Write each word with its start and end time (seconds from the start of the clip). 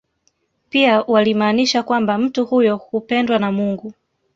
Pia 0.69 1.01
walimaanisha 1.01 1.83
kwamba 1.83 2.17
mtu 2.17 2.45
huyo 2.45 2.77
hupendwa 2.77 3.39
na 3.39 3.51
Mungu 3.51 3.93